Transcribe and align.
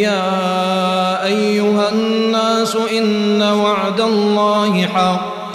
يا 0.00 1.24
أيها 1.24 1.88
الناس 1.88 2.76
إن 2.98 3.42
وعد 3.42 4.00
الله 4.00 4.86
حق. 4.94 5.54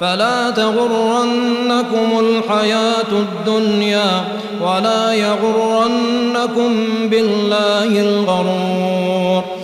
فلا 0.00 0.50
تغرنكم 0.50 2.20
الحياة 2.20 3.12
الدنيا 3.12 4.24
ولا 4.62 5.12
يغرنكم 5.12 6.86
بالله 7.10 8.00
الغرور. 8.00 9.63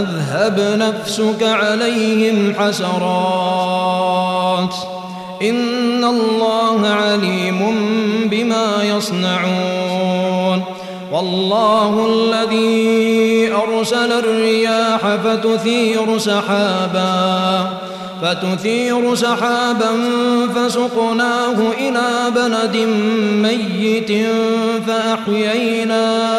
تذهب 0.00 0.60
نفسك 0.78 1.42
عليهم 1.42 2.54
حسرات. 2.58 3.90
إن 5.42 6.04
الله 6.04 6.88
عليم 6.88 7.74
بما 8.30 8.84
يصنعون. 8.96 10.64
والله 11.12 12.06
الذي 12.06 13.52
أرسل 13.52 14.12
الرياح 14.12 15.00
فتثير 15.24 16.18
سحابا 16.18 17.68
فتثير 18.22 19.14
سحابا 19.14 19.90
فسقناه 20.54 21.56
إلى 21.78 22.30
بلد 22.34 22.76
ميت 23.42 24.26
فأحيينا. 24.86 26.30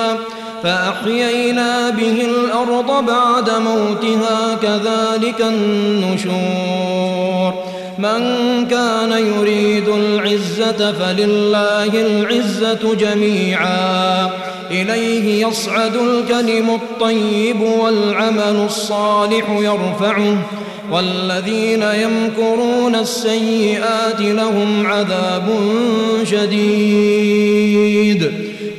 فأحيينا 0.64 1.90
به 1.90 2.26
الأرض 2.26 3.06
بعد 3.06 3.50
موتها 3.50 4.56
كذلك 4.62 5.42
النشور. 5.42 7.54
من 7.98 8.22
كان 8.68 9.12
يريد 9.12 9.88
العزة 9.88 10.92
فلله 10.92 12.02
العزة 12.02 12.96
جميعا. 12.96 14.30
إليه 14.72 15.48
يصعد 15.48 15.96
الكلم 15.96 16.70
الطيب 16.70 17.62
والعمل 17.62 18.66
الصالح 18.66 19.50
يرفعه. 19.50 20.38
والذين 20.92 21.84
يمكرون 21.84 22.96
السيئات 22.96 24.22
لهم 24.22 24.88
عذاب 24.88 25.50
شديد. 26.24 28.51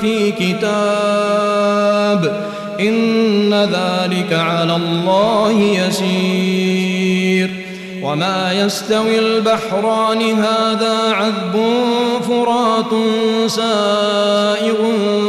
في 0.00 0.32
كتاب. 0.32 0.72
إن 2.80 3.54
ذلك 3.54 4.32
على 4.32 4.76
الله 4.76 5.52
يسير. 5.52 7.50
وما 8.02 8.52
يستوي 8.52 9.18
البحران 9.18 10.20
هذا 10.20 10.98
عذب 11.12 11.64
فرات 12.28 12.90
سائغ 13.46 14.76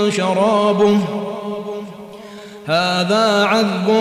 شرابه. 0.09 0.99
هذا 2.65 3.45
عذب 3.45 3.93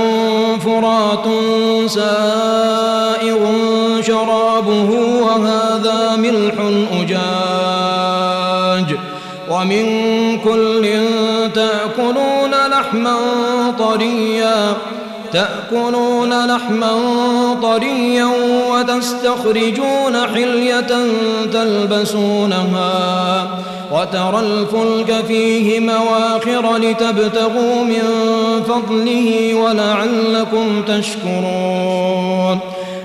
فرات 0.64 1.24
سائغ 1.86 3.38
شرابه. 4.00 4.90
وهذا 5.22 6.16
ملح 6.16 6.54
أجاج. 7.00 7.51
ومن 9.62 10.38
كل 10.44 10.86
تأكلون 11.54 12.50
لحما 12.70 13.16
طريا 13.78 14.76
تأكلون 15.32 16.46
لحما 16.46 16.94
طريا 17.62 18.28
وتستخرجون 18.70 20.16
حلية 20.34 20.86
تلبسونها 21.52 22.92
وترى 23.92 24.40
الفلك 24.40 25.24
فيه 25.28 25.80
مواخر 25.80 26.76
لتبتغوا 26.76 27.84
من 27.84 28.02
فضله 28.68 29.54
ولعلكم 29.54 30.82
تشكرون. 30.82 32.58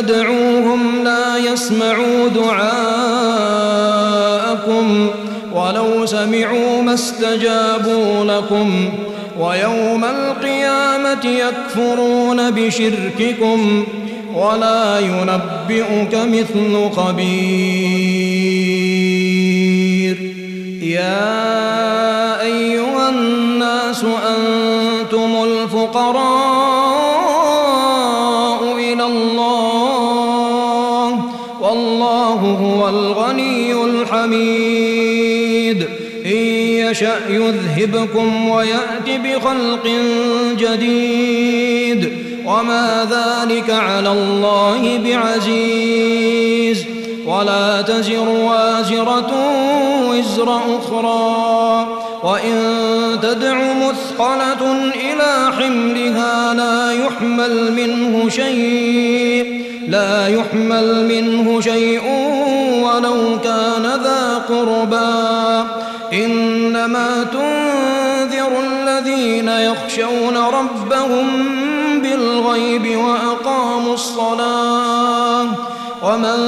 تدعوهم 0.00 1.04
لا 1.04 1.36
يسمعوا 1.36 2.28
دعاءكم 2.28 2.70
ولو 5.54 6.06
سمعوا 6.06 6.82
ما 6.82 6.94
استجابوا 6.94 8.24
لكم 8.24 8.88
ويوم 9.38 10.04
القيامة 10.04 11.26
يكفرون 11.26 12.50
بشرككم 12.50 13.84
ولا 14.34 14.98
ينبئك 14.98 16.14
مثل 16.14 16.90
خبير. 16.96 17.30
يا 20.82 21.89
يشأ 37.00 37.28
يذهبكم 37.28 38.48
ويأت 38.48 39.08
بخلق 39.08 39.86
جديد 40.58 42.12
وما 42.46 43.08
ذلك 43.10 43.70
على 43.70 44.12
الله 44.12 44.98
بعزيز 45.04 46.86
ولا 47.26 47.82
تزر 47.82 48.28
وازرة 48.28 49.32
وزر 50.10 50.60
أخرى 50.78 51.86
وإن 52.22 52.56
تدع 53.22 53.58
مثقلة 53.74 54.72
إلى 54.94 55.52
حملها 55.58 56.54
لا 56.54 56.92
يحمل 56.92 57.72
منه 57.72 58.28
شيء 58.28 59.69
لا 59.90 60.28
يحمل 60.28 61.06
منه 61.06 61.60
شيء 61.60 62.02
ولو 62.82 63.38
كان 63.44 64.00
ذا 64.04 64.44
قربى. 64.48 65.68
إنما 66.24 67.26
تنذر 67.32 68.60
الذين 68.60 69.48
يخشون 69.48 70.36
ربهم 70.36 71.26
بالغيب 72.02 72.96
وأقاموا 72.96 73.94
الصلاة. 73.94 75.46
ومن 76.02 76.38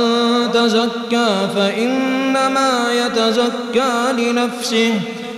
تزكى 0.55 1.49
فإنما 1.57 2.93
يتزكى 2.93 4.13
لنفسه 4.19 4.95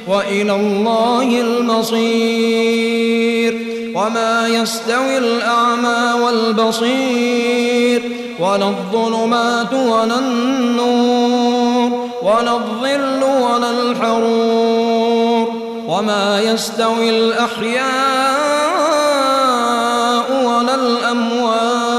وإلى 0.09 0.57
الله 0.57 1.41
المصير. 1.41 2.95
وما 3.95 4.49
يستوي 4.49 5.19
الأعمى 5.19 6.23
والبصير 6.23 8.03
ولا 8.41 8.69
الظلمات 8.69 9.73
ولا 9.73 10.19
النور 10.19 12.09
ولا 12.23 12.53
الظل 12.55 13.25
ولا 13.25 13.71
الحرور 13.71 15.49
وما 15.89 16.41
يستوي 16.41 17.11
الأحياء 17.11 17.85
ولا 20.45 20.75
الأموات 20.75 21.95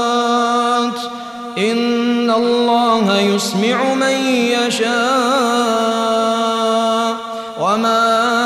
إن 1.58 2.30
الله 2.30 3.18
يسمع 3.18 3.94
من 3.94 4.26
يشاء 4.66 4.96
وما 7.60 8.45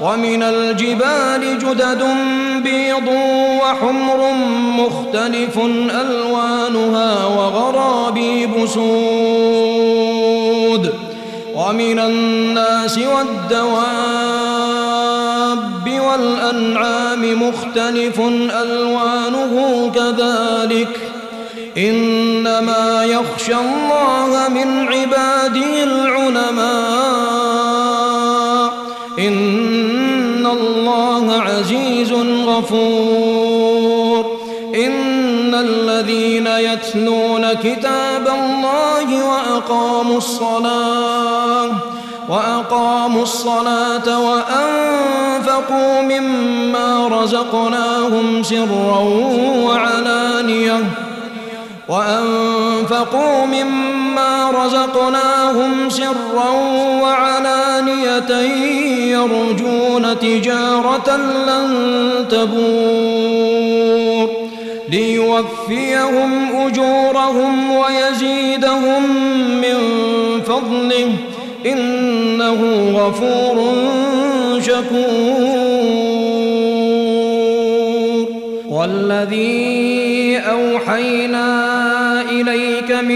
ومن 0.00 0.42
الجبال 0.42 1.58
جدد 1.58 2.02
بيض 2.64 3.08
وحمر 3.62 4.32
مختلف 4.78 5.58
ألوانها 6.00 7.26
وغرابيب 7.26 8.66
سود 8.66 9.70
ومن 11.54 11.98
الناس 11.98 12.98
والدواب 12.98 13.90
والأنعام 16.00 17.42
مختلف 17.48 18.20
ألوانه 18.62 19.90
كذلك 19.94 21.10
إنما 21.78 23.04
يخشى 23.04 23.54
الله 23.54 24.48
من 24.48 24.88
عباده 24.88 25.79
وأقاموا 39.70 40.16
الصلاة 40.18 41.70
وأقاموا 42.28 43.22
الصلاة 43.22 44.18
وأنفقوا 44.18 46.00
مما 46.02 47.08
رزقناهم 47.08 48.42
سرا 48.42 48.98
وعلانيةً 49.66 51.10
وأنفقوا 51.90 53.46
مما 53.46 54.50
رزقناهم 54.50 55.90
سرا 55.90 56.50
وعلانية 57.02 58.30
يرجون 59.10 60.18
تجارة 60.18 61.16
لن 61.46 61.68
تبور 62.30 63.49
ليوفيهم 64.90 66.56
أجورهم 66.66 67.70
ويزيدهم 67.70 69.02
من 69.60 69.76
فضله. 70.46 71.12
إنه 71.66 72.60
غفور 72.96 73.74
شكور. 74.60 75.60
والذي 78.70 79.79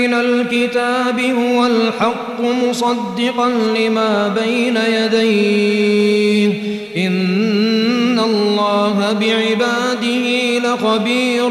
من 0.05 0.15
الكتاب 0.15 1.21
هو 1.21 1.67
الحق 1.67 2.41
مصدقا 2.41 3.49
لما 3.77 4.29
بين 4.29 4.77
يديه. 4.77 6.53
إن 6.97 8.19
الله 8.19 9.17
بعباده 9.21 10.59
لخبير 10.59 11.51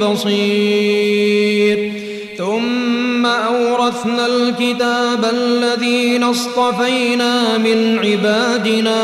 بصير. 0.00 1.92
ثم 2.38 3.26
أورثنا 3.26 4.26
الكتاب 4.26 5.24
الذين 5.32 6.22
اصطفينا 6.22 7.58
من 7.58 7.98
عبادنا 7.98 9.02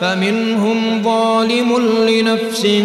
فمنهم 0.00 1.02
ظالم 1.04 1.76
لنفسه 2.08 2.84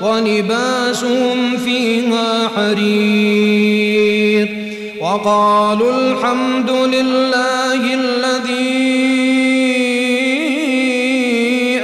ولباسهم 0.00 1.56
فيها 1.56 2.48
حرير. 2.56 4.48
وقالوا 5.00 5.92
الحمد 5.92 6.70
لله 6.70 7.94
الذي 7.94 8.78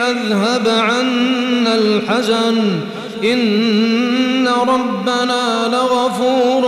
أذهب 0.00 0.68
عنا 0.68 1.74
الحزن. 1.74 2.80
إن 3.24 4.48
ربنا 4.48 5.68
لغفور 5.72 6.62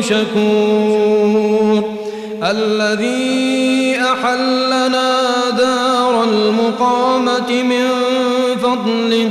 شكور. 0.00 1.92
الذي 2.42 3.96
أحلنا 4.00 5.10
دار 5.58 6.24
المقامة 6.24 7.62
من 7.62 7.88
فضله 8.62 9.30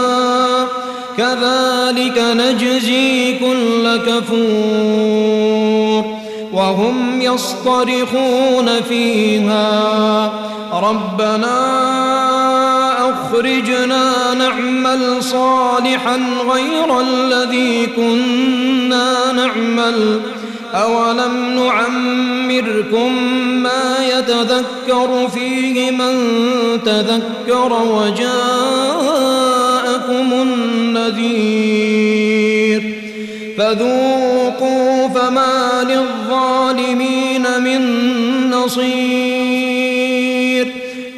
كذلك 1.17 2.17
نجزي 2.17 3.39
كل 3.39 3.97
كفور 3.97 5.41
وهم 6.53 7.21
يصطرخون 7.21 8.81
فيها. 8.89 10.31
ربنا 10.73 11.81
أخرجنا 13.09 14.33
نعمل 14.33 15.23
صالحا 15.23 16.19
غير 16.53 16.99
الذي 17.01 17.85
كنا 17.85 19.31
نعمل. 19.31 20.21
أولم 20.73 21.59
نعمركم 21.59 23.13
ما 23.63 23.95
يتذكر 24.17 25.29
فيه 25.33 25.91
من 25.91 26.15
تذكر 26.85 27.71
وجاءكم 30.11 30.33
النذير. 30.33 31.41
فذوقوا 33.57 35.07
فما 35.07 35.83
للظالمين 35.89 37.45
من 37.63 37.81
نصير. 38.51 38.91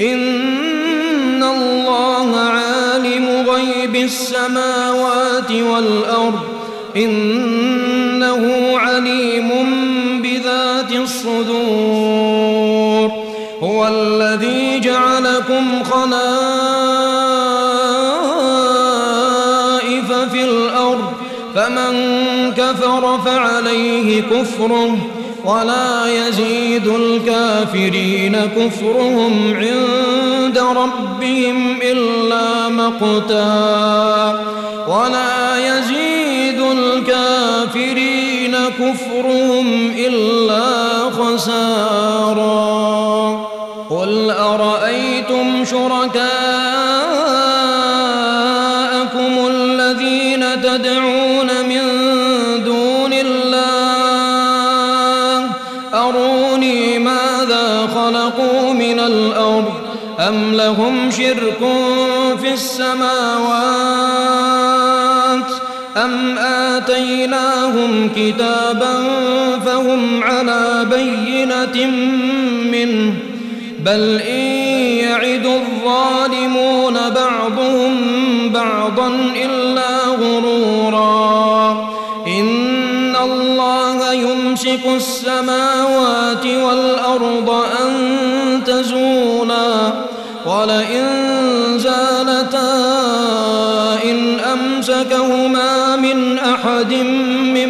إن 0.02 1.44
الله 1.44 2.38
عالم 2.38 3.26
غيب 3.50 3.96
السماوات 3.96 5.52
والأرض. 5.52 6.40
إنه 6.96 8.72
عليم 8.78 9.33
كفره 24.22 24.98
ولا 25.46 26.06
يزيد 26.08 26.88
الكافرين 26.88 28.36
كفرهم 28.36 29.54
عند 29.56 30.58
ربهم 30.58 31.78
إلا 31.82 32.70
مقتا 32.70 34.40
ولا 34.88 35.58
يزيد 35.58 36.62
الكافرين 36.62 38.56
كفرهم 38.80 39.94
إلا 39.98 40.64
خسارا 41.10 42.44
قل 43.90 44.32
أرأيتم 44.32 45.66
شركاءكم 45.66 47.13
الأرض 59.28 59.74
أم 60.20 60.54
لهم 60.54 61.12
شرك 61.12 61.60
في 62.42 62.54
السماوات 62.54 63.04
أم 65.98 66.38
آتيناهم 66.38 68.10
كتابا 68.16 69.04
فهم 69.66 70.24
على 70.24 70.88
بينة 70.90 71.86
منه 72.72 73.14
بل 73.86 74.22
إن 74.22 74.42
يعد 75.04 75.46
الظالمون 75.46 76.94
بعضهم 76.94 77.96
بعضا 78.50 79.08
إلا 79.36 79.98
غرورا 80.06 81.72
إن 82.28 83.16
الله 83.24 84.14
يمسك 84.14 84.86
السماوات 84.96 86.46
والأرض 86.46 87.50
أن 87.82 88.13
ولئن 90.46 91.06
زالتا 91.78 92.74
إن 94.04 94.40
أمسكهما 94.40 95.96
من 95.96 96.40
أحد 96.40 96.94
من 97.54 97.70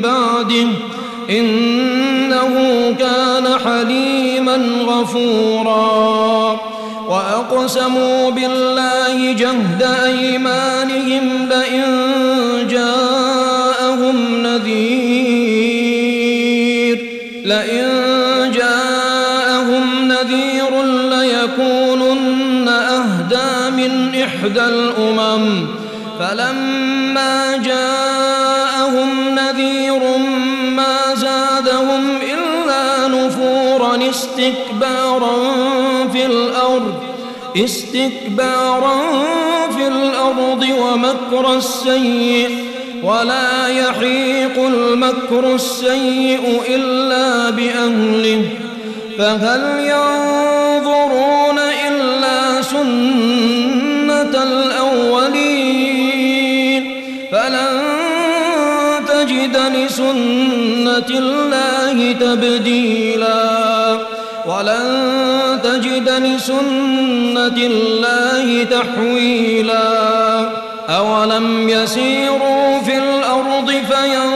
بعده 0.00 0.68
إنه 1.30 2.54
كان 2.98 3.58
حليما 3.64 4.56
غفورا 4.86 6.60
وأقسموا 7.08 8.30
بالله 8.30 9.32
جهد 9.32 9.82
أيمانهم 10.04 10.25
نذير 21.26 21.46
ليكونن 21.58 22.68
أهدى 22.68 23.76
من 23.76 24.22
إحدى 24.22 24.64
الأمم. 24.64 25.66
فلما 26.20 27.56
جاءهم 27.56 29.34
نذير 29.34 30.18
ما 30.70 31.14
زادهم 31.14 32.18
إلا 32.22 33.08
نفورا 33.08 34.10
استكبارا 34.10 35.36
في 36.12 36.26
الأرض 36.26 36.94
استكبارا 37.56 39.00
في 39.76 39.88
الأرض 39.88 40.66
ومكر 40.78 41.56
السيء. 41.56 42.64
ولا 43.02 43.68
يحيق 43.68 44.66
المكر 44.66 45.54
السيء 45.54 46.60
إلا 46.68 47.50
بأهله. 47.50 48.48
فهل 49.18 49.86
ينظرون 50.76 51.58
إلا 51.58 52.62
سنة 52.62 54.42
الأولين. 54.42 55.56
فلن 57.32 57.82
تجد 59.08 59.56
لسنة 59.56 61.10
الله 61.10 62.12
تبديلا. 62.12 63.98
ولن 64.46 65.60
تجد 65.64 66.08
لسنة 66.08 67.56
الله 67.56 68.64
تحويلا. 68.64 70.48
أولم 70.88 71.68
يسيروا 71.68 72.80
في 72.80 72.98
الأرض 72.98 73.70
فينظروا 73.70 74.35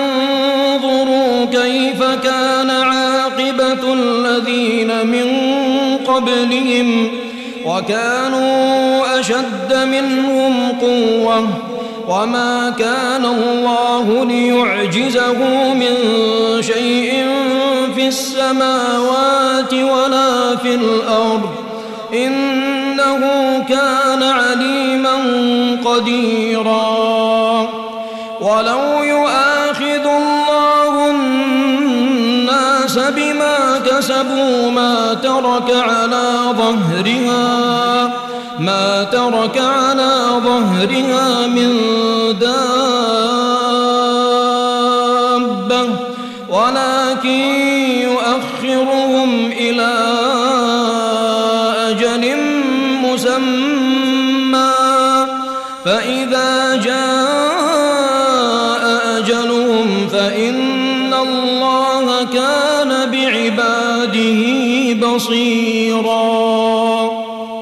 قبلهم 6.20 7.08
وكانوا 7.66 9.20
أشد 9.20 9.74
منهم 9.74 10.72
قوة 10.80 11.48
وما 12.08 12.74
كان 12.78 13.24
الله 13.24 14.24
ليعجزه 14.24 15.38
من 15.74 15.96
شيء 16.60 17.26
في 17.94 18.08
السماوات 18.08 19.72
ولا 19.74 20.56
في 20.56 20.74
الأرض 20.74 21.50
إنه 22.14 23.20
كان 23.68 24.22
عليما 24.22 25.16
قديرا. 25.84 27.68
ولو 28.40 29.02
يؤاخذ 29.02 29.49
بما 34.10 34.20
كسبوا 34.20 34.70
ما 34.70 35.14
ترك 35.14 35.70
على 35.70 36.54
ظهرها 36.58 38.12
ما 38.58 39.04
ترك 39.04 39.58
على 39.58 40.12
ظهرها 40.44 41.46
من 41.46 41.78
دابة. 42.40 42.60
ولكن 46.48 47.59